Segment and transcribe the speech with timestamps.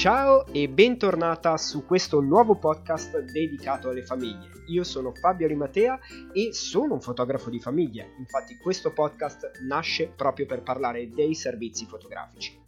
[0.00, 4.48] Ciao e bentornata su questo nuovo podcast dedicato alle famiglie.
[4.68, 6.00] Io sono Fabio Rimatea
[6.32, 11.84] e sono un fotografo di famiglia, infatti questo podcast nasce proprio per parlare dei servizi
[11.84, 12.58] fotografici.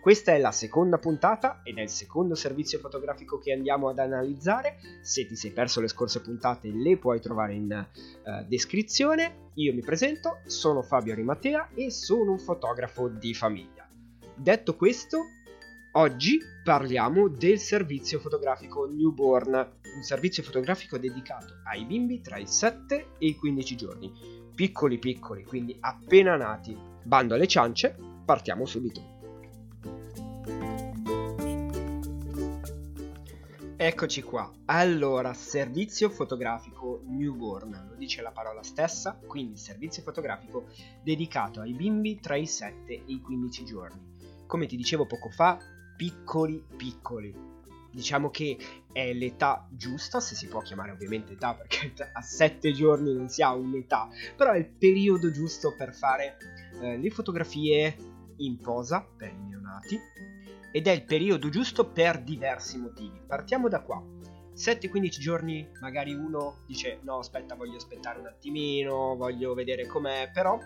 [0.00, 4.78] Questa è la seconda puntata ed è il secondo servizio fotografico che andiamo ad analizzare.
[5.02, 7.84] Se ti sei perso le scorse puntate le puoi trovare in
[8.22, 9.50] uh, descrizione.
[9.54, 13.88] Io mi presento, sono Fabio Rimatea e sono un fotografo di famiglia.
[14.36, 15.24] Detto questo,
[15.98, 23.12] Oggi parliamo del servizio fotografico newborn, un servizio fotografico dedicato ai bimbi tra i 7
[23.16, 24.12] e i 15 giorni,
[24.54, 26.76] piccoli piccoli, quindi appena nati.
[27.02, 27.96] Bando alle ciance,
[28.26, 29.00] partiamo subito.
[33.78, 34.52] Eccoci qua.
[34.66, 40.66] Allora, servizio fotografico newborn, lo dice la parola stessa, quindi servizio fotografico
[41.02, 44.14] dedicato ai bimbi tra i 7 e i 15 giorni.
[44.46, 45.58] Come ti dicevo poco fa,
[45.96, 47.34] piccoli piccoli.
[47.90, 48.58] Diciamo che
[48.92, 53.42] è l'età giusta, se si può chiamare ovviamente età, perché a 7 giorni non si
[53.42, 56.36] ha un'età, però è il periodo giusto per fare
[56.80, 57.96] eh, le fotografie
[58.38, 59.98] in posa per i neonati
[60.72, 63.18] ed è il periodo giusto per diversi motivi.
[63.26, 64.02] Partiamo da qua.
[64.54, 70.58] 7-15 giorni magari uno dice no aspetta voglio aspettare un attimino, voglio vedere com'è, però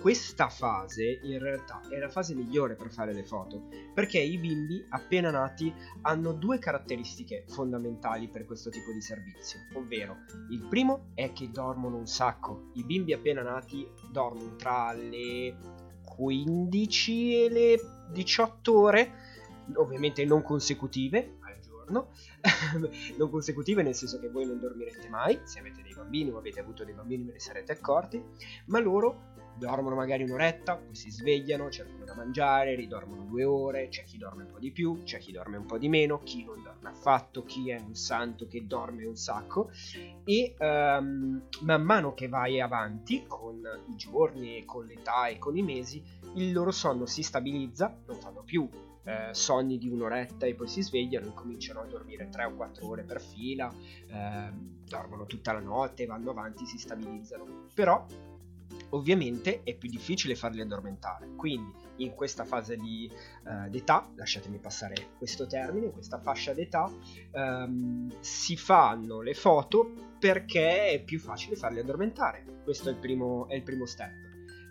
[0.00, 4.84] questa fase in realtà è la fase migliore per fare le foto, perché i bimbi
[4.90, 10.16] appena nati hanno due caratteristiche fondamentali per questo tipo di servizio, ovvero
[10.50, 15.56] il primo è che dormono un sacco, i bimbi appena nati dormono tra le
[16.04, 17.80] 15 e le
[18.12, 19.12] 18 ore,
[19.74, 22.10] ovviamente non consecutive al giorno,
[23.16, 26.60] non consecutive nel senso che voi non dormirete mai, se avete dei bambini o avete
[26.60, 28.22] avuto dei bambini ve ne sarete accorti,
[28.66, 34.04] ma loro dormono magari un'oretta, poi si svegliano, cercano da mangiare, ridormono due ore, c'è
[34.04, 36.62] chi dorme un po' di più, c'è chi dorme un po' di meno, chi non
[36.62, 39.70] dorme affatto, chi è un santo che dorme un sacco
[40.24, 45.62] e um, man mano che vai avanti con i giorni, con l'età e con i
[45.62, 46.02] mesi,
[46.34, 48.68] il loro sonno si stabilizza, non fanno più
[49.04, 52.86] eh, sogni di un'oretta e poi si svegliano e cominciano a dormire 3 o 4
[52.86, 53.72] ore per fila,
[54.08, 54.50] eh,
[54.88, 57.68] dormono tutta la notte, vanno avanti, si stabilizzano.
[57.74, 58.06] Però
[58.90, 61.34] ovviamente è più difficile farli addormentare.
[61.36, 63.10] Quindi in questa fase di,
[63.44, 66.90] uh, d'età, lasciatemi passare questo termine, in questa fascia d'età,
[67.32, 72.60] um, si fanno le foto perché è più facile farli addormentare.
[72.62, 74.12] Questo è il primo, è il primo step.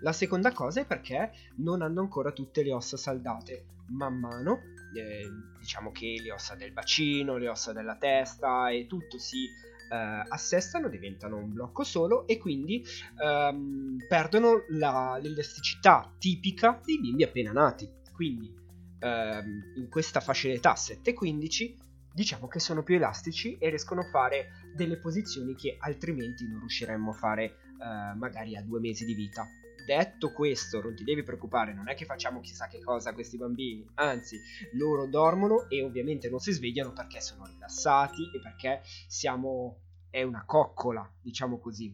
[0.01, 3.65] La seconda cosa è perché non hanno ancora tutte le ossa saldate.
[3.87, 4.59] Man mano,
[4.93, 5.29] eh,
[5.59, 9.47] diciamo che le ossa del bacino, le ossa della testa e tutto si
[9.93, 12.83] eh, assestano, diventano un blocco solo e quindi
[13.23, 17.87] ehm, perdono la, l'elasticità tipica dei bimbi appena nati.
[18.11, 18.51] Quindi
[18.99, 24.49] ehm, in questa fascia d'età 7-15 diciamo che sono più elastici e riescono a fare
[24.75, 29.47] delle posizioni che altrimenti non riusciremmo a fare eh, magari a due mesi di vita
[29.85, 33.37] detto questo, non ti devi preoccupare, non è che facciamo chissà che cosa a questi
[33.37, 34.37] bambini, anzi,
[34.73, 39.79] loro dormono e ovviamente non si svegliano perché sono rilassati e perché siamo
[40.13, 41.91] è una coccola, diciamo così.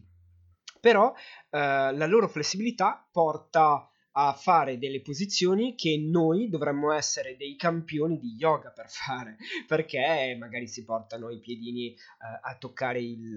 [0.78, 1.10] Però
[1.48, 8.18] eh, la loro flessibilità porta a fare delle posizioni che noi dovremmo essere dei campioni
[8.18, 9.36] di yoga per fare,
[9.66, 11.96] perché magari si portano i piedini eh,
[12.42, 13.34] a toccare il,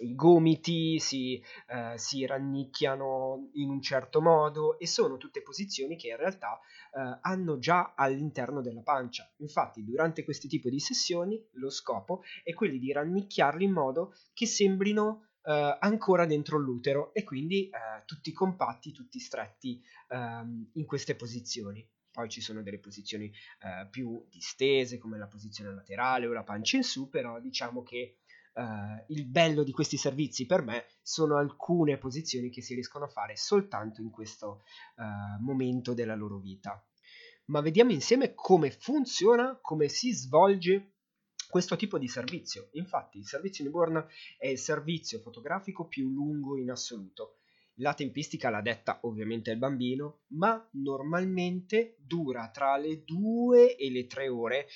[0.00, 6.08] i gomiti si, eh, si, rannicchiano in un certo modo e sono tutte posizioni che
[6.08, 6.58] in realtà
[6.92, 9.30] eh, hanno già all'interno della pancia.
[9.38, 14.46] Infatti durante questi tipi di sessioni lo scopo è quello di rannicchiarli in modo che
[14.46, 21.16] sembrino Uh, ancora dentro l'utero e quindi uh, tutti compatti, tutti stretti uh, in queste
[21.16, 21.82] posizioni.
[22.12, 26.76] Poi ci sono delle posizioni eh, più distese come la posizione laterale o la pancia
[26.76, 28.18] in su, però diciamo che
[28.52, 33.08] Uh, il bello di questi servizi per me sono alcune posizioni che si riescono a
[33.08, 34.62] fare soltanto in questo
[34.96, 36.84] uh, momento della loro vita.
[37.46, 40.94] Ma vediamo insieme come funziona, come si svolge
[41.48, 42.68] questo tipo di servizio.
[42.72, 44.06] Infatti il servizio newborn
[44.38, 47.40] è il servizio fotografico più lungo in assoluto.
[47.80, 54.06] La tempistica l'ha detta ovviamente il bambino, ma normalmente dura tra le 2 e le
[54.06, 54.66] 3 ore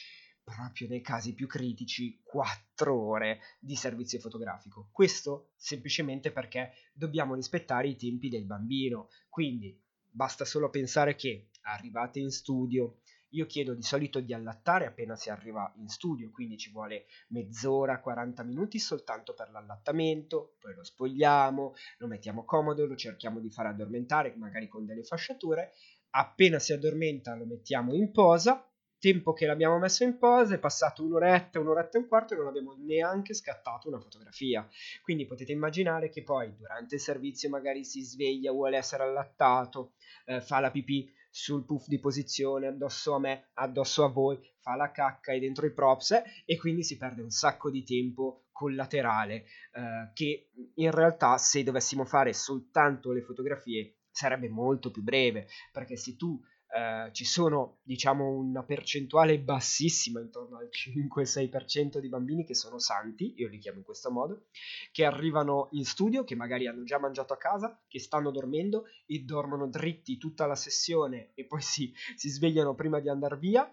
[0.45, 4.89] proprio nei casi più critici, 4 ore di servizio fotografico.
[4.93, 9.09] Questo semplicemente perché dobbiamo rispettare i tempi del bambino.
[9.29, 9.77] Quindi
[10.09, 12.99] basta solo pensare che arrivate in studio,
[13.31, 18.01] io chiedo di solito di allattare appena si arriva in studio, quindi ci vuole mezz'ora,
[18.01, 23.67] 40 minuti soltanto per l'allattamento, poi lo spogliamo, lo mettiamo comodo, lo cerchiamo di far
[23.67, 25.73] addormentare, magari con delle fasciature.
[26.11, 28.73] Appena si addormenta lo mettiamo in posa,
[29.05, 32.47] tempo che l'abbiamo messo in posa è passato un'oretta, un'oretta e un quarto e non
[32.47, 34.67] abbiamo neanche scattato una fotografia.
[35.03, 39.93] Quindi potete immaginare che poi durante il servizio magari si sveglia, vuole essere allattato,
[40.25, 44.75] eh, fa la pipì sul puff di posizione addosso a me, addosso a voi, fa
[44.75, 49.35] la cacca e dentro i props e quindi si perde un sacco di tempo collaterale
[49.35, 55.97] eh, che in realtà se dovessimo fare soltanto le fotografie sarebbe molto più breve perché
[55.97, 56.41] se tu
[56.75, 63.35] eh, ci sono diciamo una percentuale bassissima intorno al 5-6% di bambini che sono santi,
[63.37, 64.47] io li chiamo in questo modo,
[64.91, 69.21] che arrivano in studio, che magari hanno già mangiato a casa, che stanno dormendo e
[69.21, 73.73] dormono dritti tutta la sessione e poi si, si svegliano prima di andare via.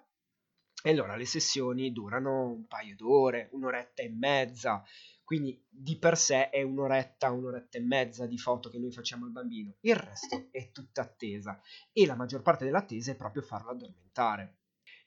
[0.84, 4.84] E allora le sessioni durano un paio d'ore, un'oretta e mezza,
[5.32, 9.32] quindi di per sé è un'oretta, un'oretta e mezza di foto che noi facciamo al
[9.32, 9.76] bambino.
[9.80, 11.58] Il resto è tutta attesa
[11.94, 14.58] e la maggior parte dell'attesa è proprio farlo addormentare.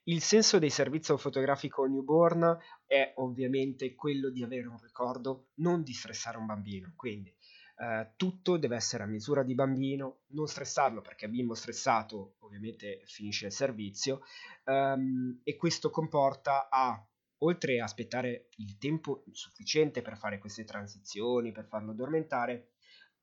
[0.04, 2.56] Il senso del servizio fotografico newborn
[2.86, 6.94] è ovviamente quello di avere un ricordo, non di stressare un bambino.
[6.96, 7.28] Quindi
[7.76, 13.44] eh, tutto deve essere a misura di bambino, non stressarlo perché bimbo stressato ovviamente finisce
[13.44, 14.22] il servizio
[14.64, 17.06] um, e questo comporta a
[17.44, 22.72] oltre a aspettare il tempo sufficiente per fare queste transizioni, per farlo addormentare,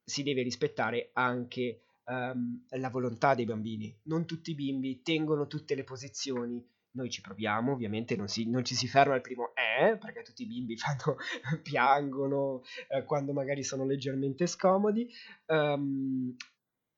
[0.03, 3.95] si deve rispettare anche um, la volontà dei bambini.
[4.03, 6.63] Non tutti i bimbi tengono tutte le posizioni.
[6.93, 10.43] Noi ci proviamo, ovviamente non, si, non ci si ferma al primo eh, perché tutti
[10.43, 11.17] i bimbi fanno,
[11.61, 15.09] piangono eh, quando magari sono leggermente scomodi.
[15.47, 16.35] Um,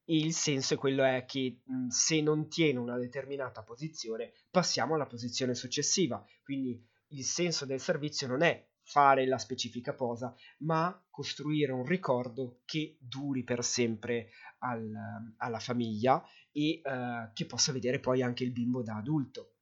[0.05, 5.53] il senso è quello è che se non tiene una determinata posizione, passiamo alla posizione
[5.53, 6.25] successiva.
[6.43, 12.61] Quindi il senso del servizio non è fare la specifica posa, ma costruire un ricordo
[12.65, 14.29] che duri per sempre
[14.59, 14.91] al,
[15.37, 19.53] alla famiglia e uh, che possa vedere poi anche il bimbo da adulto.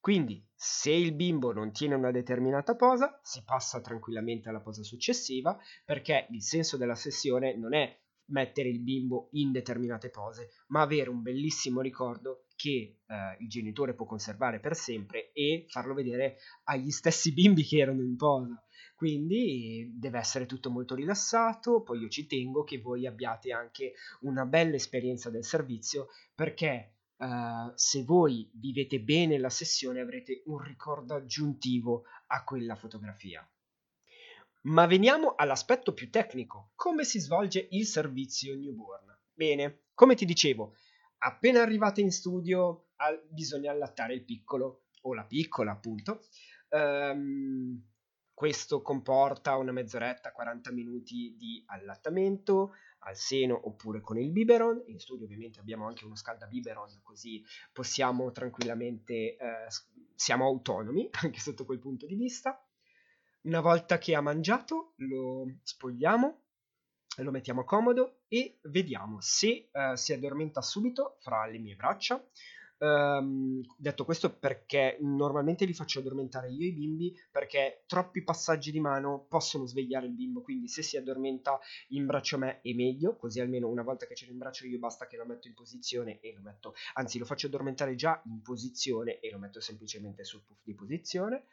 [0.00, 5.56] Quindi, se il bimbo non tiene una determinata posa, si passa tranquillamente alla posa successiva,
[5.84, 11.10] perché il senso della sessione non è mettere il bimbo in determinate pose, ma avere
[11.10, 16.90] un bellissimo ricordo che eh, il genitore può conservare per sempre e farlo vedere agli
[16.90, 18.62] stessi bimbi che erano in posa.
[18.94, 24.46] Quindi deve essere tutto molto rilassato, poi io ci tengo che voi abbiate anche una
[24.46, 31.14] bella esperienza del servizio perché Uh, se voi vivete bene la sessione avrete un ricordo
[31.14, 33.48] aggiuntivo a quella fotografia.
[34.66, 39.14] Ma veniamo all'aspetto più tecnico, come si svolge il servizio newborn.
[39.32, 40.74] Bene, come ti dicevo,
[41.18, 42.88] appena arrivate in studio
[43.28, 46.24] bisogna allattare il piccolo o la piccola appunto.
[46.70, 47.82] Um,
[48.32, 54.82] questo comporta una mezz'oretta, 40 minuti di allattamento al seno oppure con il biberon.
[54.86, 59.66] In studio ovviamente abbiamo anche uno scaldabiberon, così possiamo tranquillamente, eh,
[60.14, 62.58] siamo autonomi anche sotto quel punto di vista.
[63.44, 66.44] Una volta che ha mangiato lo spogliamo,
[67.18, 72.26] lo mettiamo comodo e vediamo se uh, si addormenta subito fra le mie braccia
[72.76, 78.80] Um, detto questo perché normalmente li faccio addormentare io i bimbi perché troppi passaggi di
[78.80, 83.16] mano possono svegliare il bimbo, quindi se si addormenta in braccio a me è meglio,
[83.16, 85.54] così almeno una volta che ce l'ho in braccio io basta che lo metto in
[85.54, 90.24] posizione e lo metto, anzi lo faccio addormentare già in posizione e lo metto semplicemente
[90.24, 91.44] sul puff di posizione.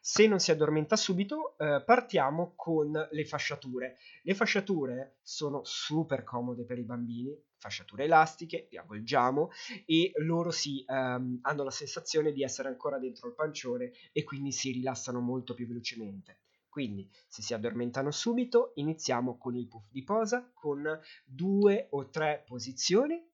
[0.00, 3.98] Se non si addormenta subito eh, partiamo con le fasciature.
[4.22, 9.50] Le fasciature sono super comode per i bambini fasciature elastiche, li avvolgiamo
[9.86, 14.50] e loro si um, hanno la sensazione di essere ancora dentro il pancione e quindi
[14.50, 16.40] si rilassano molto più velocemente.
[16.68, 20.82] Quindi se si addormentano subito iniziamo con il puff di posa con
[21.24, 23.31] due o tre posizioni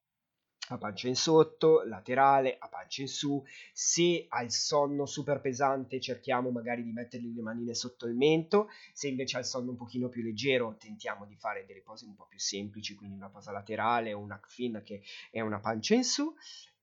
[0.73, 3.43] a pancia in sotto, laterale, a pancia in su.
[3.73, 8.69] Se ha il sonno super pesante cerchiamo magari di mettergli le manine sotto il mento,
[8.93, 12.15] se invece ha il sonno un pochino più leggero tentiamo di fare delle pose un
[12.15, 15.95] po' più semplici, quindi una posa laterale o un hack fin che è una pancia
[15.95, 16.33] in su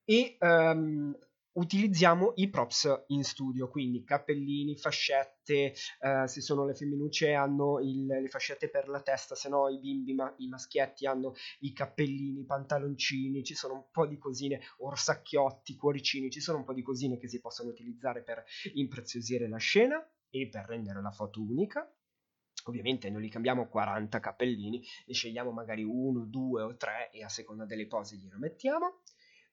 [0.05, 1.17] e um,
[1.57, 8.07] utilizziamo i props in studio, quindi cappellini, fascette, eh, se sono le femminucce hanno il,
[8.07, 12.41] le fascette per la testa, se no i bimbi, ma, i maschietti hanno i cappellini,
[12.41, 16.83] i pantaloncini, ci sono un po' di cosine, orsacchiotti, cuoricini, ci sono un po' di
[16.83, 18.45] cosine che si possono utilizzare per
[18.75, 21.91] impreziosire la scena e per rendere la foto unica.
[22.65, 27.29] Ovviamente non li cambiamo 40 cappellini, ne scegliamo magari uno, due o tre e a
[27.29, 29.03] seconda delle pose glielo mettiamo.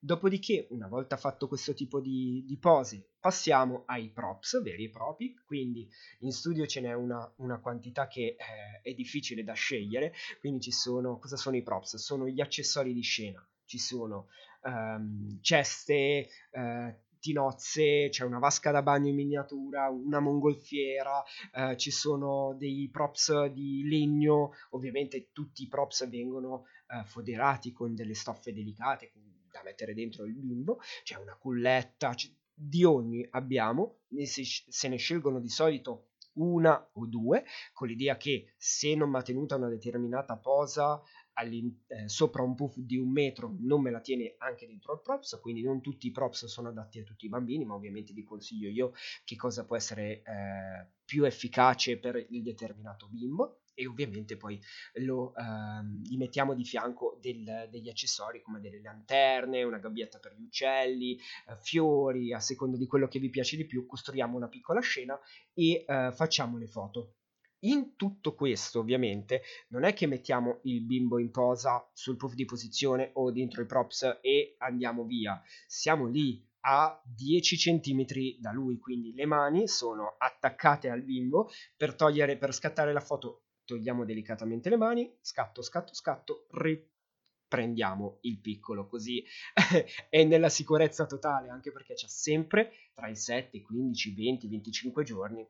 [0.05, 5.33] Dopodiché, una volta fatto questo tipo di, di pose, passiamo ai props veri e propri,
[5.45, 5.87] quindi
[6.19, 10.71] in studio ce n'è una, una quantità che eh, è difficile da scegliere, quindi ci
[10.71, 11.95] sono, cosa sono i props?
[11.95, 14.27] Sono gli accessori di scena, ci sono
[14.63, 16.93] um, ceste, uh,
[17.23, 22.89] tutti nozze, c'è una vasca da bagno in miniatura, una mongolfiera, eh, ci sono dei
[22.91, 29.09] props di legno, ovviamente tutti i props vengono eh, foderati con delle stoffe delicate
[29.53, 35.39] da mettere dentro il bimbo, c'è una culletta, c- di ogni abbiamo, se ne scelgono
[35.39, 40.99] di solito una o due, con l'idea che se non mantenuta una determinata posa
[41.35, 45.39] eh, sopra un puff di un metro non me la tiene anche dentro il props,
[45.41, 48.69] quindi non tutti i props sono adatti a tutti i bambini, ma ovviamente vi consiglio
[48.69, 48.93] io
[49.23, 54.59] che cosa può essere eh, più efficace per il determinato bimbo e ovviamente poi
[54.95, 60.33] lo, ehm, gli mettiamo di fianco del, degli accessori come delle lanterne, una gabbietta per
[60.35, 64.47] gli uccelli, eh, fiori, a seconda di quello che vi piace di più, costruiamo una
[64.47, 65.19] piccola scena
[65.53, 67.15] e eh, facciamo le foto.
[67.63, 72.43] In tutto questo, ovviamente, non è che mettiamo il bimbo in posa sul puff di
[72.43, 75.41] posizione o dentro i props e andiamo via.
[75.65, 78.05] Siamo lì a 10 cm
[78.39, 83.43] da lui, quindi le mani sono attaccate al bimbo per togliere, per scattare la foto
[83.65, 89.23] togliamo delicatamente le mani, scatto, scatto, scatto, riprendiamo il piccolo, così
[90.09, 95.47] è nella sicurezza totale, anche perché c'è sempre tra i 7, 15, 20, 25 giorni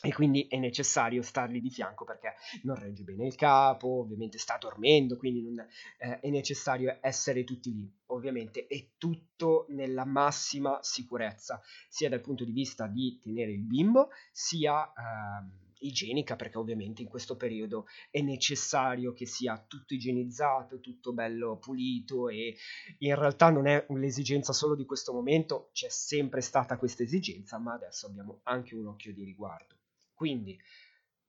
[0.00, 4.56] e quindi è necessario stargli di fianco perché non regge bene il capo, ovviamente sta
[4.56, 5.58] dormendo, quindi non,
[5.98, 7.92] eh, è necessario essere tutti lì.
[8.06, 14.10] Ovviamente è tutto nella massima sicurezza, sia dal punto di vista di tenere il bimbo,
[14.30, 14.92] sia...
[14.92, 21.58] Ehm, igienica perché ovviamente in questo periodo è necessario che sia tutto igienizzato, tutto bello
[21.58, 22.56] pulito e
[22.98, 27.74] in realtà non è l'esigenza solo di questo momento, c'è sempre stata questa esigenza, ma
[27.74, 29.76] adesso abbiamo anche un occhio di riguardo.
[30.14, 30.58] Quindi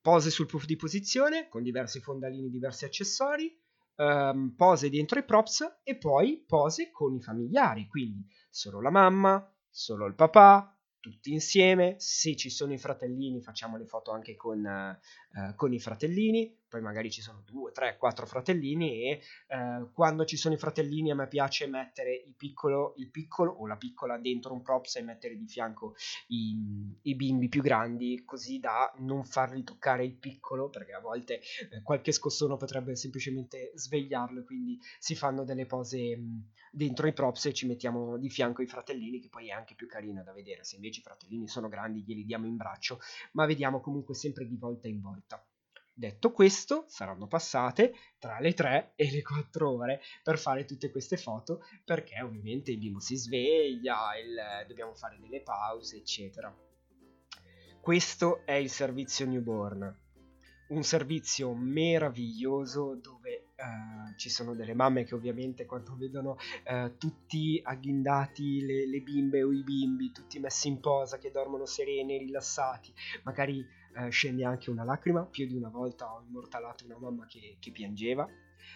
[0.02, 3.56] pose sul puff di posizione con diversi fondalini, diversi accessori,
[3.98, 9.54] um, pose dentro i props e poi pose con i familiari, quindi solo la mamma,
[9.70, 14.64] solo il papà, tutti insieme, se ci sono i fratellini facciamo le foto anche con,
[14.64, 20.24] uh, con i fratellini, poi magari ci sono due, tre, quattro fratellini e eh, quando
[20.24, 24.18] ci sono i fratellini a me piace mettere il piccolo, il piccolo o la piccola
[24.18, 25.96] dentro un props e mettere di fianco
[26.28, 26.56] i,
[27.02, 31.40] i bimbi più grandi così da non farli toccare il piccolo perché a volte
[31.72, 37.48] eh, qualche scossone potrebbe semplicemente svegliarlo quindi si fanno delle pose mh, dentro i props
[37.48, 40.64] e ci mettiamo di fianco i fratellini che poi è anche più carino da vedere.
[40.64, 43.00] Se invece i fratellini sono grandi glieli diamo in braccio
[43.34, 45.46] ma vediamo comunque sempre di volta in volta
[46.00, 51.18] Detto questo, saranno passate tra le 3 e le 4 ore per fare tutte queste
[51.18, 56.56] foto perché ovviamente il bimbo si sveglia, il, dobbiamo fare delle pause, eccetera.
[57.82, 59.94] Questo è il servizio newborn,
[60.70, 63.19] un servizio meraviglioso dove
[63.60, 66.38] uh, ci sono delle mamme che ovviamente quando vedono
[66.68, 71.66] uh, tutti agghindati, le, le, bimbe o i bimbi, tutti messi in posa, che dormono
[71.66, 76.98] sereni, rilassati, magari uh, scende anche una lacrima, più di una volta ho immortalato una
[76.98, 78.28] mamma che, che piangeva.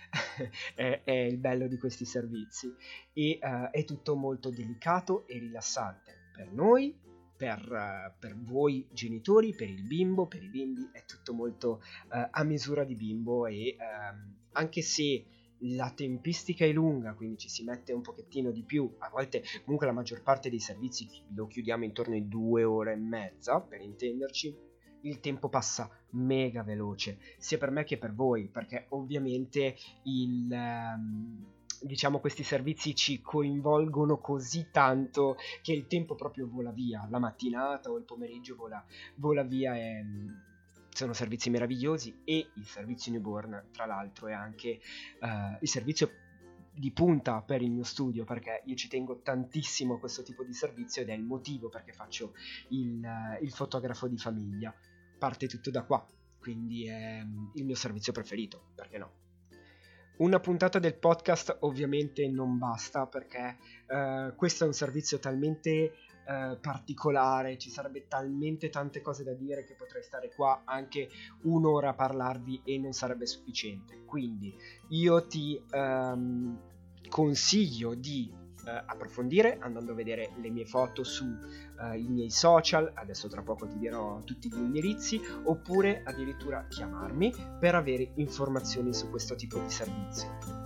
[0.75, 2.74] è, è, il bello di questi servizi
[3.13, 6.96] e è tutto molto delicato e rilassante per noi
[7.36, 12.44] per, per, voi genitori, per il bimbo, per i bimbi, è tutto molto uh, a
[12.44, 15.26] misura di bimbo e um, anche se
[15.66, 19.88] la tempistica è lunga, quindi ci si mette un pochettino di più, a volte comunque
[19.88, 24.56] la maggior parte dei servizi lo chiudiamo intorno ai due ore e mezza, per intenderci,
[25.02, 30.48] il tempo passa mega veloce, sia per me che per voi, perché ovviamente il...
[30.52, 31.52] Um,
[31.84, 37.92] diciamo questi servizi ci coinvolgono così tanto che il tempo proprio vola via, la mattinata
[37.92, 38.82] o il pomeriggio vola,
[39.16, 40.06] vola via e
[40.94, 44.80] sono servizi meravigliosi e il servizio newborn tra l'altro è anche
[45.22, 46.10] uh, il servizio
[46.76, 50.54] di punta per il mio studio perché io ci tengo tantissimo a questo tipo di
[50.54, 52.34] servizio ed è il motivo perché faccio
[52.70, 54.74] il, uh, il fotografo di famiglia.
[55.18, 56.06] Parte tutto da qua
[56.44, 59.12] quindi è um, il mio servizio preferito perché no?
[60.18, 63.58] Una puntata del podcast ovviamente non basta perché
[63.88, 65.94] uh, questo è un servizio talmente
[66.25, 71.10] uh, particolare, ci sarebbe talmente tante cose da dire che potrei stare qua anche
[71.44, 74.03] un'ora a parlarvi e non sarebbe sufficiente.
[74.06, 74.53] Quindi
[74.89, 76.58] io ti um,
[77.10, 81.36] consiglio di eh, approfondire andando a vedere le mie foto sui
[81.82, 87.75] eh, miei social, adesso tra poco ti dirò tutti gli indirizzi, oppure addirittura chiamarmi per
[87.75, 90.62] avere informazioni su questo tipo di servizio.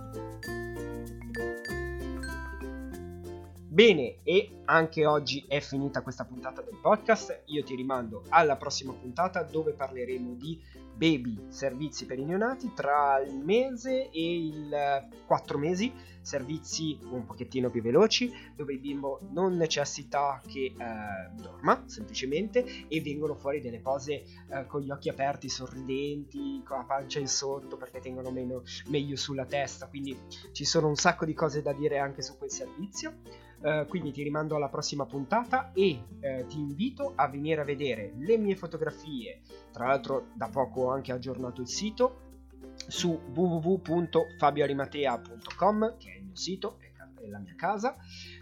[3.78, 7.42] Bene, e anche oggi è finita questa puntata del podcast.
[7.44, 10.60] Io ti rimando alla prossima puntata dove parleremo di
[10.96, 17.70] baby servizi per i neonati tra il mese e il 4 mesi, servizi un pochettino
[17.70, 23.78] più veloci dove il bimbo non necessita che eh, dorma semplicemente e vengono fuori delle
[23.78, 28.64] pose eh, con gli occhi aperti, sorridenti, con la pancia in sotto perché tengono meno,
[28.88, 30.18] meglio sulla testa, quindi
[30.50, 33.46] ci sono un sacco di cose da dire anche su quel servizio.
[33.60, 38.12] Uh, quindi ti rimando alla prossima puntata e uh, ti invito a venire a vedere
[38.18, 39.40] le mie fotografie.
[39.72, 42.20] Tra l'altro, da poco ho anche aggiornato il sito
[42.86, 46.78] su www.fabioarimatea.com, che è il mio sito
[47.26, 47.96] la mia casa,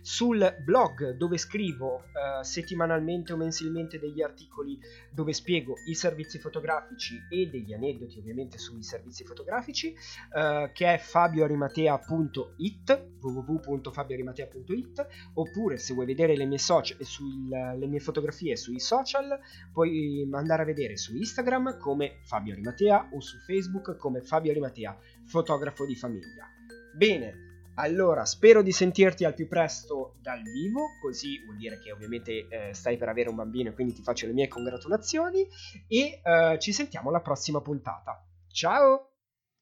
[0.07, 4.79] sul blog dove scrivo uh, settimanalmente o mensilmente degli articoli
[5.11, 10.99] dove spiego i servizi fotografici e degli aneddoti ovviamente sui servizi fotografici, uh, che è
[10.99, 19.37] fabioarimatea.it, www.fabioarimatea.it, oppure se vuoi vedere le mie, social, sul, le mie fotografie sui social,
[19.73, 24.97] puoi andare a vedere su Instagram come Fabio Arimatea o su Facebook come Fabio Arimatea,
[25.25, 26.49] fotografo di famiglia.
[26.95, 27.46] Bene,
[27.77, 32.75] allora, spero di sentirti al più presto dal vivo, così vuol dire che ovviamente eh,
[32.75, 35.47] stai per avere un bambino e quindi ti faccio le mie congratulazioni
[35.89, 38.25] e eh, ci sentiamo alla prossima puntata.
[38.49, 39.16] Ciao!